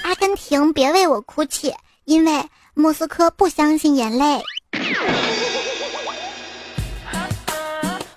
[0.02, 1.72] 阿根廷，别为我哭泣，
[2.04, 4.42] 因为莫斯科不相信眼泪。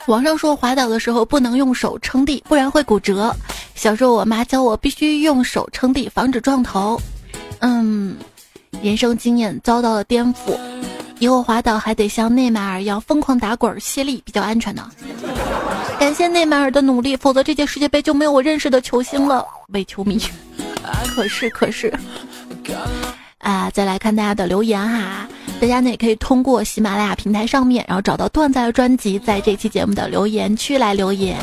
[0.07, 3.35] 网上说滑倒的时候不能用手撑地，不然会骨折。
[3.73, 6.99] 小时候我妈教我必须用手撑地，防止撞头。
[7.59, 8.17] 嗯。
[8.81, 10.59] 人生经验遭到了颠覆，
[11.19, 14.89] 以后滑倒还得像内马尔一样疯狂打滚卸力，比较安全呢。
[15.97, 19.45] 感谢内马尔的努力，否则这届世界杯就没有我认识的球星了。
[19.69, 20.21] 伪球迷，
[21.15, 21.93] 可是可是，
[23.39, 25.27] 啊，再来看大家的留言哈。
[25.61, 31.37] 大家呢也可以通过喜马拉雅平台上面，然后找到段子的专辑，在这期节目的留言区来留言。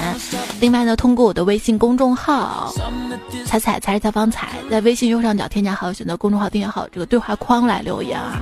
[0.60, 2.72] 另外呢，通过我的微信公众号
[3.44, 8.40] “彩彩才是采访彩”，在微信右上角添加好友，选择公众号订阅号这个对话框来留言啊。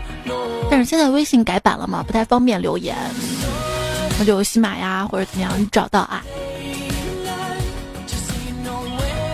[0.70, 2.94] 但是现在微信改版了嘛，不太方便留言，
[4.18, 6.22] 那就喜马呀或者怎么样，找到啊。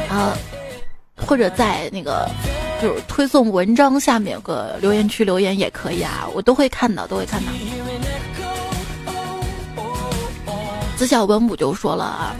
[0.08, 0.36] 啊，
[1.16, 2.28] 或者在那个。
[2.82, 7.50] 就是推送文章下面有个留言区留言也可以啊，我都会看到，都会看到。
[10.96, 12.36] 子小文武就说了啊，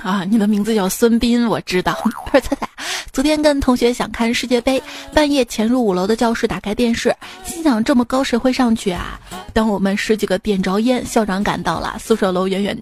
[0.00, 1.92] 啊，你的名字叫孙斌，我知道。
[2.26, 2.68] 他说彩彩，
[3.12, 4.82] 昨天跟同学想看世界杯，
[5.12, 9.20] 半夜潜入五楼的教室，打开电视，心想这么高谁会上去啊？
[9.52, 12.76] 当我们十几个点着烟，校长赶到了，宿舍楼远远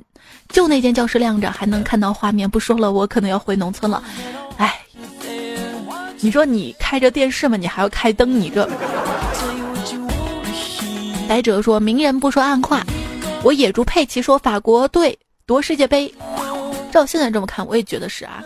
[0.49, 2.49] 就那间教室亮着，还能看到画面。
[2.49, 4.03] 不说了，我可能要回农村了。
[4.59, 4.79] 哎。
[6.25, 7.57] 你说你开着电视嘛？
[7.57, 8.41] 你还要开灯？
[8.41, 8.65] 你这。
[11.29, 12.87] 白哲说明人不说暗话，
[13.43, 16.15] 我野猪佩奇说法国队夺世界杯。
[16.93, 18.41] 照现在这么看，我也觉得是啊。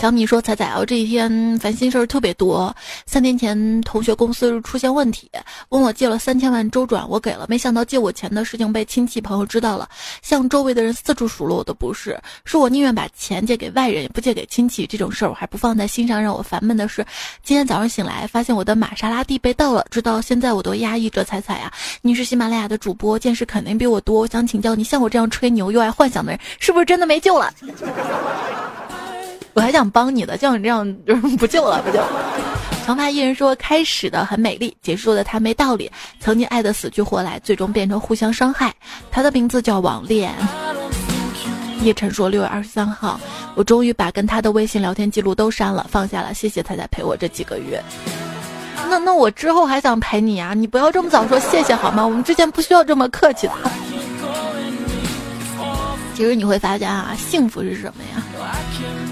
[0.00, 2.74] 小米说：“彩彩啊，这几天烦心事儿特别多。
[3.04, 5.30] 三天前，同学公司出现问题，
[5.68, 7.44] 问我借了三千万周转，我给了。
[7.50, 9.86] 没想到借我钱的事情被亲戚朋友知道了，
[10.22, 14.86] 向周围的人四处数落我的不是，说我宁愿把钱借给外人，也不借给亲戚。
[14.86, 16.22] 这种事儿我还不放在心上。
[16.22, 17.04] 让我烦闷的是，
[17.42, 19.84] 今天早上醒来，发现我的玛莎拉蒂被盗了。
[19.90, 21.22] 直到现在，我都压抑着。
[21.24, 24.20] 彩彩啊，你是喜马拉雅的主播，见识肯定比我多。
[24.20, 27.52] 我想请教你，像我这样吹牛又爱幻想的人，是不是真的没救了？”
[29.52, 32.02] 我还想帮你的，像你这样就是不救了，不救。
[32.86, 35.90] 长发艺人说：“开始的很美丽，结束的他没道理。
[36.18, 38.74] 曾经爱的死去活来，最终变成互相伤害。
[39.10, 40.32] 他的名字叫网恋。”
[41.82, 43.20] 叶晨说：“六月二十三号，
[43.54, 46.34] 我终于把跟他的微信聊天记录都删了，放下了。
[46.34, 47.82] 谢谢他，在陪我这几个月。
[48.88, 52.04] 那那我之后还想陪你啊，你不要这么早说谢谢好吗？
[52.04, 53.52] 我们之间不需要这么客气的。
[56.14, 58.22] 其实你会发现啊，幸福是什么呀？”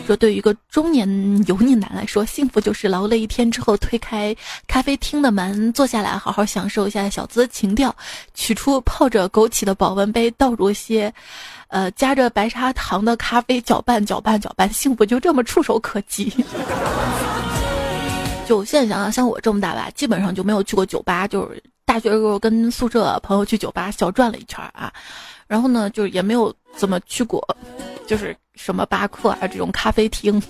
[0.09, 1.07] 说对于一个中年
[1.47, 4.35] 油腻男来说，幸福就是劳累一天之后，推开
[4.67, 7.95] 咖啡厅的门，坐下来好好享受一下小资情调，
[8.33, 11.13] 取出泡着枸杞的保温杯，倒入些，
[11.67, 16.33] 呃，加着白砂糖的咖啡，搅拌搅拌搅拌，幸福就这么触手可及。
[18.49, 24.91] 就现在想想，像我这么大吧，基本上就没有去过酒吧，就是大学时候跟宿舍朋友去酒吧小转了一圈啊，
[25.49, 27.45] 然后呢，就也没有怎么去过，
[28.07, 28.37] 就是。
[28.61, 30.43] 什么巴克啊，这种咖啡厅。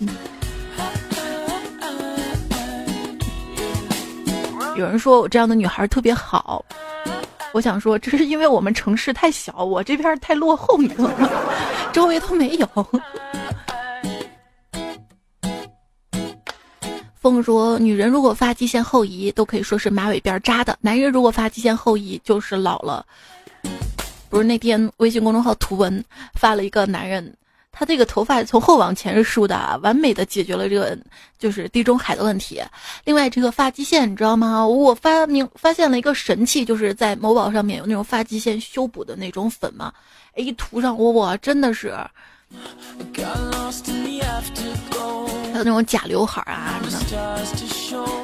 [4.78, 6.64] 有人说我这样的女孩特别好，
[7.52, 11.28] 我想说，这是因为我们城市太小，我这边太落后，你知道吗？
[11.92, 12.66] 周围都没有。
[17.14, 23.04] 风说，女人如果发际线后移，都可以说是马尾辫扎的；男人如果发际线后移，就是老了。
[24.28, 27.34] 不是那天微信公众号图文发了一个男人。
[27.70, 30.98] 他这个头发从后往前是梳的，完美的解决了这个
[31.38, 32.60] 就是地中海的问题。
[33.04, 34.66] 另外，这个发际线你知道吗？
[34.66, 39.92] 我发明发现了一个神器，就是在某宝上面有那种发际线修补的那种粉嘛。
[40.34, 41.94] 哎，一涂上，哇，真的是。
[45.52, 47.44] 还有那种假刘海啊什么的。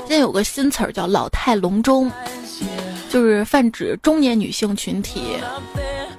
[0.01, 2.11] 现在有个新词儿叫“老态龙钟”，
[3.09, 5.37] 就是泛指中年女性群体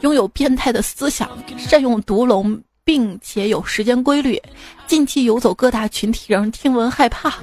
[0.06, 2.62] 拥有变态的思想，善用毒龙。
[2.88, 4.40] 并且有时间规律，
[4.86, 7.34] 近期游走各大群体，让人听闻害怕。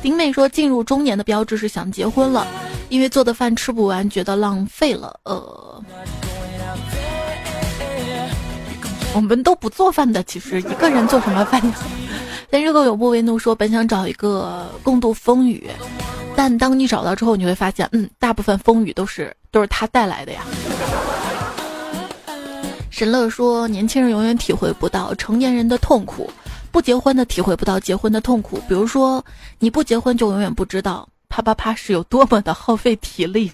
[0.00, 2.46] 丁妹说，进入中年的标志是想结婚了，
[2.88, 5.20] 因为做的饭吃不完，觉得浪费了。
[5.24, 5.84] 呃，
[9.14, 11.74] 我们都不做饭的，其实一个人做什么饭呀？
[12.48, 15.68] 但热狗有不为怒说，本想找一个共度风雨，
[16.38, 20.42] 但当你找到之后，你会发现，嗯，大部分风雨都是都是他带来的呀。
[22.90, 26.30] 神乐说：“年轻人永远体会不到成年人的痛苦，
[26.70, 28.62] 不结婚的体会不到结婚的痛苦。
[28.68, 29.24] 比如说，
[29.58, 33.50] 你不结婚就永远不知道啪啪啪是有多么的耗费体力。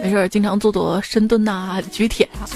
[0.00, 2.46] 没事，经常做做深蹲呐，举铁啊。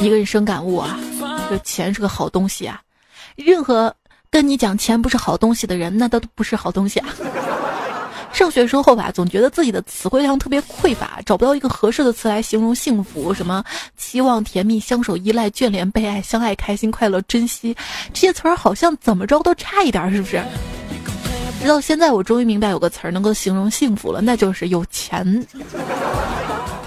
[0.00, 0.98] 一个人生感悟啊，
[1.50, 2.80] 这钱是个好东西啊。
[3.36, 3.94] 任何
[4.30, 7.08] 跟你讲钱不是好东西的人，那都不是好东西啊。”
[8.32, 13.34] 上学时候吧，总觉得自己的词汇量特别匮乏，找不到一个合适的词来形容幸福。
[13.34, 13.62] 什么
[13.96, 17.76] 期望、甜蜜、相守、依赖、眷恋、被爱、相爱、开心、快乐、珍惜，
[18.12, 20.40] 这些词儿好像怎么着都差一点，是不是？
[21.60, 25.44] 直到现在，我终于明白有个词儿能够形容幸福了，那就是有钱。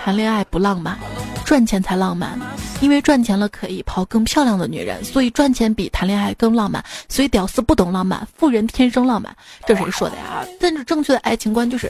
[0.03, 0.99] 谈恋爱不浪漫。
[1.45, 2.37] 赚钱才浪漫，
[2.81, 6.83] 因为赚钱了可以泡更漂亮的女人，所以赚钱比谈恋爱更浪漫。
[7.07, 9.33] 所以屌丝不懂浪漫，富人天生浪漫。
[9.65, 10.45] 这谁说的呀？
[10.59, 11.89] 但是正确的爱情观就是，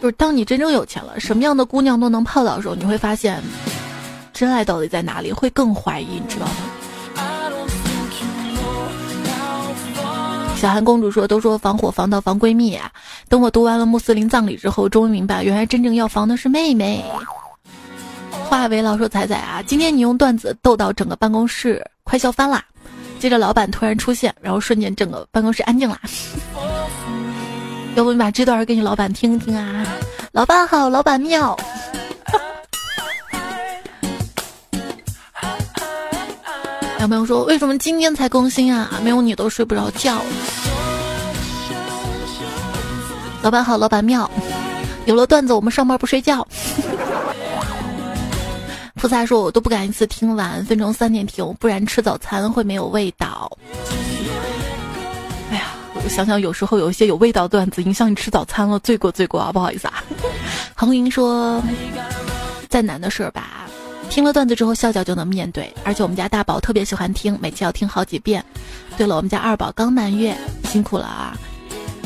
[0.00, 3.42] 就是当你真正有钱了，什么样的姑娘都能泡到的时候，你会发现，
[4.32, 5.30] 真爱到底在哪里？
[5.30, 6.52] 会更怀疑，你知道吗？
[10.60, 12.92] 小韩公主说：“都说防火防盗防闺蜜啊，
[13.30, 17.02] 等我读完了穆斯林葬礼之后，终于明白，原来真正要防的是妹妹。”
[18.44, 22.62] 话为老说：“仔仔啊，今天你用段子逗到整个办公室快笑翻啦！”
[23.18, 25.98] 接着老板突然出现，然后瞬间整个办公室安静啦。
[27.96, 29.86] 要不你把这段给你老板听听啊？
[30.32, 31.56] 老板好，老板妙。
[37.00, 39.00] 有朋友说：“为什么今天才更新啊？
[39.02, 40.20] 没有你都睡不着觉。”
[43.42, 44.30] 老板好，老板妙，
[45.06, 46.46] 有了段子我们上班不睡觉。
[48.96, 53.50] 菩萨说：“我都不敢一次听完，分成三点听，不然吃早餐会没有味道。”
[55.50, 59.50] 哎呀，我想想，有时候有一些有味道段子影响你吃早餐了，罪过罪过啊！
[59.50, 60.04] 不好意思啊。
[60.76, 61.62] 恒云说
[62.68, 63.66] ：“再难的事儿吧。”
[64.10, 65.72] 听了段子之后，笑笑就能面对。
[65.84, 68.44] 而且我们家大宝特别喜欢听，每期要听好几遍。
[68.98, 71.38] 对了，我们家二宝刚满月，辛苦了啊！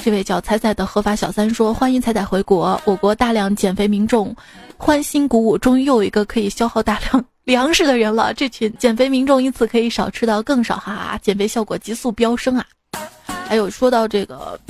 [0.04, 4.36] 这位叫彩彩的合法小三说：“欢迎彩彩回国，我国大量减肥民众
[4.76, 8.34] 欢欣鼓舞，终于又有一个可以消耗大量粮食的人了。
[8.34, 12.66] 这群减肥民众因此可以少吃到更少，哈哈，减肥效果急速飙升啊！
[13.48, 14.60] 还有说到这个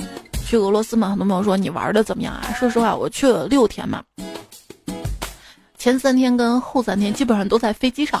[0.47, 2.55] 去俄罗斯嘛，很多朋友说你玩的怎么样啊？
[2.57, 4.01] 说实话，我去了六天嘛。”
[5.85, 8.19] 前三天跟后三天基本上都在飞机上。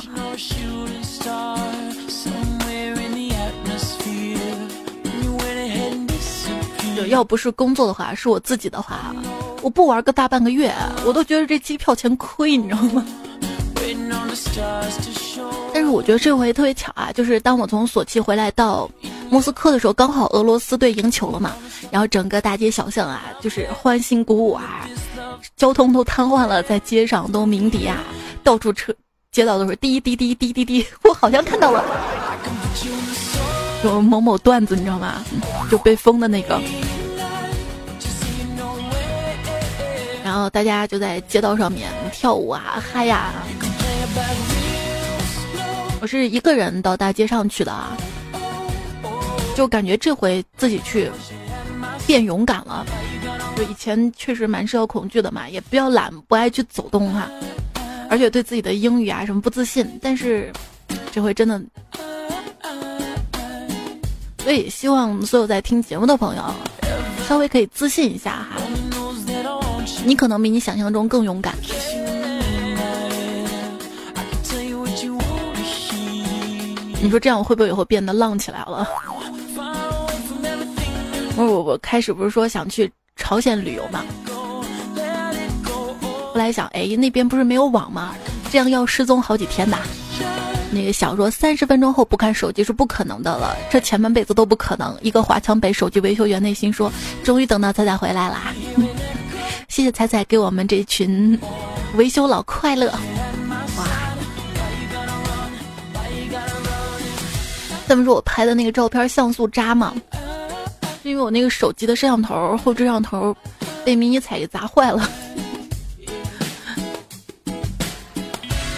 [7.07, 9.15] 要不是工作的话，是我自己的话，
[9.63, 10.71] 我不玩个大半个月，
[11.07, 13.03] 我都觉得这机票钱亏，你知道吗？
[15.73, 18.87] 但是我觉得这回特别巧啊，就是当我从索契回来到
[19.31, 21.55] 莫斯科的时候，刚好俄罗斯队赢球了嘛，
[21.89, 24.87] 然后整个大街小巷啊，就是欢欣鼓舞啊，
[25.55, 28.03] 交通都瘫痪了，在街上都鸣笛啊，
[28.43, 28.93] 到处车
[29.31, 31.83] 街道都是滴滴滴滴滴滴， 我好像看到了
[33.83, 35.23] 有某某段子，你知道吗？
[35.69, 36.59] 就被封的那个。
[40.23, 43.31] 然后大家就在街道上面跳舞啊，嗨呀！
[46.01, 47.95] 我是一个人到大街上去的啊，
[49.55, 51.11] 就感觉这回自己去
[52.05, 52.85] 变勇敢了。
[53.55, 57.29] 就以前确实蛮社交恐惧的嘛，也比较懒，不爱去走动哈，
[58.09, 59.99] 而且对自己的英语啊什么不自信。
[60.01, 60.51] 但是
[61.11, 61.61] 这回真的，
[64.43, 66.43] 所以希望所有在听节目的朋友
[67.27, 68.61] 稍微可以自信一下哈。
[70.03, 71.55] 你可能比你想象中更勇敢。
[77.01, 78.85] 你说这样我会不会以后变得浪起来了？
[81.37, 84.03] 我我我开始不是说想去朝鲜旅游吗？
[86.33, 88.15] 后来想，哎，那边不是没有网吗？
[88.51, 89.77] 这样要失踪好几天的。
[90.71, 94.97] 那个小说三十分钟后不看手机是不可能的了，这前半辈子都不可能。
[95.01, 96.91] 一个华强北手机维修员内心说
[97.23, 98.53] ：“终于等到彩彩回来啦！”
[99.69, 101.39] 谢谢彩彩给我们这群
[101.95, 102.87] 维修佬快乐，
[103.77, 103.85] 哇！
[107.87, 109.93] 他们说我拍的那个照片像素渣吗？
[111.05, 113.35] 是因为我那个手机的摄像头后摄像头
[113.85, 115.07] 被迷你彩给砸坏了。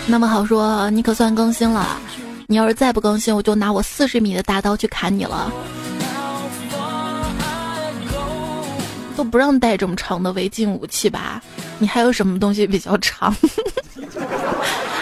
[0.06, 1.98] 那么好说，你可算更新了。
[2.46, 5.50] 你要是再不更新，我就拿我四十米的大刀去砍你了。
[9.16, 11.42] 都不让带这么长的违禁武器吧？
[11.80, 13.34] 你还有什么东西比较长？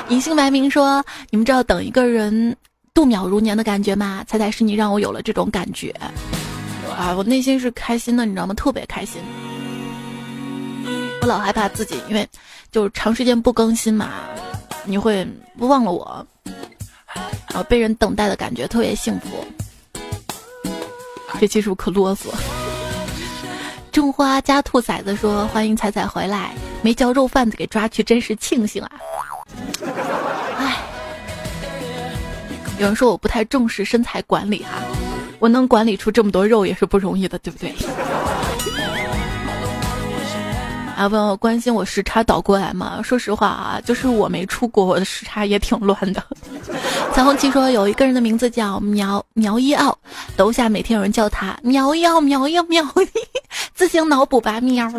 [0.09, 2.55] 隐姓埋名说：“你们知道等一个人
[2.93, 4.23] 度秒如年的感觉吗？
[4.27, 5.91] 猜猜是你让我有了这种感觉
[6.95, 7.13] 啊！
[7.15, 8.53] 我内心是开心的，你知道吗？
[8.53, 9.21] 特别开心。
[11.21, 12.27] 我老害怕自己，因为
[12.71, 14.11] 就是长时间不更新嘛，
[14.85, 15.27] 你会
[15.57, 16.25] 忘了我，
[17.49, 19.45] 然后被人等待的感觉特别幸福。
[21.39, 22.27] 这期是不是可啰嗦？”
[23.91, 28.91] 种花加兔崽子说：“欢迎彩彩回来，没叫肉贩子给抓去，真是庆幸啊！”
[30.57, 30.77] 哎，
[32.77, 34.81] 有人说我不太重视身材管理哈，
[35.45, 37.71] 我能管理出这么多肉也是不容易的，对不对？
[40.97, 42.99] 啊，问我关心我时差倒过来吗？
[43.03, 46.23] 说实话啊，就是我没出国，我的时差也挺乱的。
[47.13, 49.95] 彩虹旗说有一个人的名字叫苗苗一奥，
[50.35, 53.07] 楼下每天有人叫他苗一奥苗一奥苗一，
[53.75, 54.91] 自行脑补吧喵。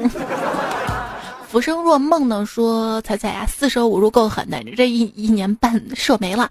[1.49, 6.49] 浮生若梦呢说彩彩呀，四舍五入够狠的，这一一年半射没了，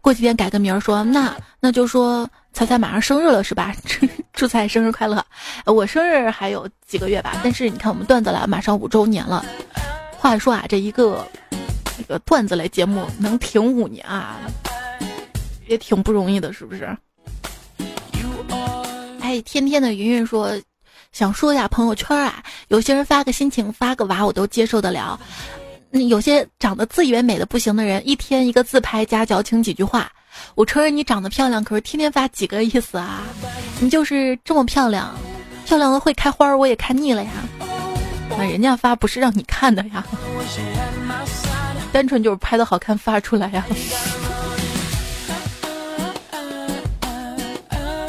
[0.00, 2.28] 过几天改个名儿说那那就说。
[2.56, 3.76] 彩彩马上生日了是吧？
[4.32, 5.22] 祝彩生日快乐！
[5.66, 9.44] 我生日还有几个月吧，但是你看我们段子来马上五周年了。
[10.16, 11.28] 话说啊，这一个
[11.98, 14.38] 这个段子类节目能挺五年啊，
[15.68, 16.96] 也挺不容易的，是不是？
[19.20, 20.58] 哎，天天的云云说，
[21.12, 25.20] 想说一下朋友圈啊，有些人发个心情发个娃我都接受得了，
[26.08, 30.10] 有些长得自以为美的不行的人，一天一个自拍加矫情几句话。
[30.54, 33.22] 我承认你长得漂亮，可是天天发几个意思啊？
[33.80, 35.14] 你就是这么漂亮，
[35.64, 37.30] 漂亮的会开花，我也看腻了呀。
[38.38, 40.04] 那人家发不是让你看的呀，
[41.92, 43.64] 单纯就是拍的好看发出来呀。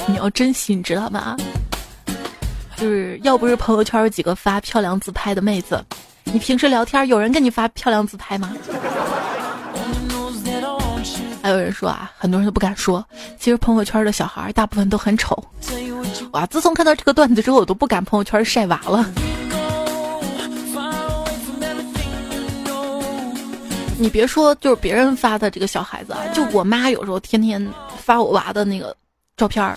[0.05, 1.35] 你要珍惜，你知道吗？
[2.77, 5.83] 就是要不是朋友圈有几个发漂亮自拍的妹子，
[6.23, 8.55] 你平时聊天有人跟你发漂亮自拍吗？
[11.47, 13.01] 还有人说啊，很多人都不敢说。
[13.39, 15.41] 其实朋友圈的小孩大部分都很丑。
[16.33, 19.09] 哇，自从看到这个段子之后，我都不敢朋友圈晒娃了。
[23.97, 27.65] 你别说，就是别人发的这个小孩子啊，就我妈有时候天天
[27.97, 28.93] 发我娃的那个
[29.37, 29.73] 照片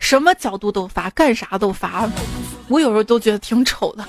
[0.00, 2.10] 什么角度都发，干啥都发，
[2.66, 4.04] 我有时候都觉得挺丑的。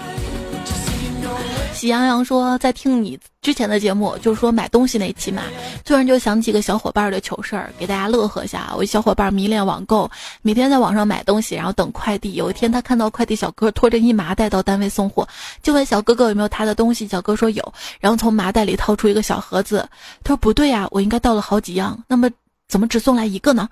[1.73, 5.43] 喜羊羊说，在听你之前的节目，就是说买东西那期嘛，
[5.83, 8.71] 突然就想起个小伙伴的糗事儿，给大家乐呵一下。
[8.77, 10.09] 我一小伙伴迷恋网购，
[10.43, 12.35] 每天在网上买东西，然后等快递。
[12.35, 15.27] 有一天，他看到快递小哥拖着一麻袋到单位送货，
[15.61, 17.07] 就问小哥哥有没有他的东西。
[17.07, 19.87] 小哥说有，然后从麻袋里掏出一个小盒子。
[20.23, 22.29] 他说不对呀，我应该倒了好几样，那么
[22.69, 23.67] 怎么只送来一个呢？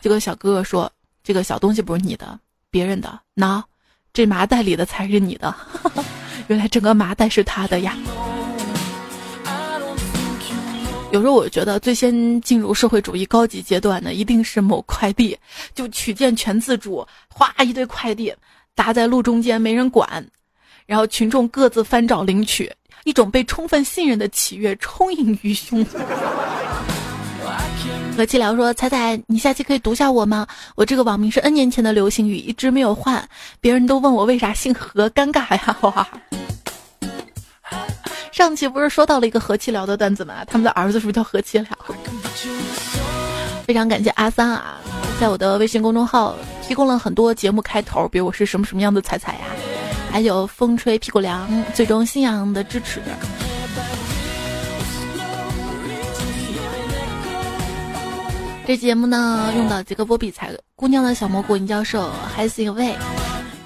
[0.00, 0.90] 结果小哥哥说，
[1.22, 2.40] 这个小东西不是你的，
[2.70, 3.62] 别人的，喏，
[4.12, 5.54] 这麻袋里的才是你的。
[6.48, 7.96] 原来整个麻袋是他的呀！
[11.12, 15.36] 有时候我觉得最先进入社会主义高级阶段的，一定是某快递，
[15.74, 18.34] 就取件全自主，哗一堆快递
[18.74, 20.26] 搭在路中间，没人管，
[20.86, 22.72] 然后群众各自翻找领取，
[23.04, 25.84] 一种被充分信任的喜悦充盈于胸。
[28.16, 30.46] 和气聊说：“彩彩，你下期可以读下我吗？
[30.74, 33.26] 我这个网名是 N 年前的流行语，一直没有换，
[33.60, 35.76] 别人都问我为啥姓何，尴尬呀！
[35.80, 36.06] 哇！
[38.30, 40.44] 上期不是说到了一个和气聊的段子吗？
[40.46, 41.68] 他们的儿子是不是叫何气聊？
[43.66, 44.76] 非常感谢阿三啊，
[45.18, 46.36] 在我的微信公众号
[46.66, 49.46] 提供了很多节目开头，比如我是什么什么样的彩彩呀，
[50.10, 53.00] 还有风吹屁股凉，最终信仰的支持。”
[58.64, 62.94] 这节目呢，用到几个波比才姑娘的小蘑菇，尹教授还是一位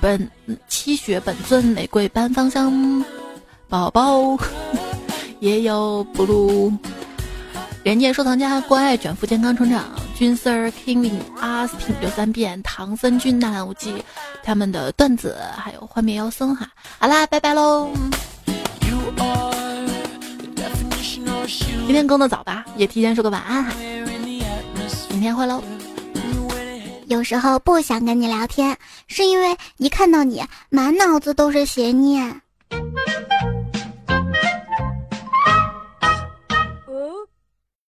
[0.01, 0.29] 本
[0.69, 3.05] 七雪本尊玫瑰班芳香
[3.69, 4.37] 宝宝，
[5.39, 6.77] 也有 blue
[7.85, 9.85] 连接收藏家关爱卷福健康成长
[10.17, 14.03] 军 Sir King Austin 六三变唐僧君纳兰无忌
[14.43, 16.69] 他们的段子，还有幻灭妖僧哈，
[16.99, 17.91] 好啦，拜拜喽！
[21.87, 23.73] 今天更的早吧，也提前说个晚安哈。
[25.17, 25.63] 明天会喽。
[27.07, 32.43] 有时候不想跟你聊天，是因为一看到你，满脑子都是邪念。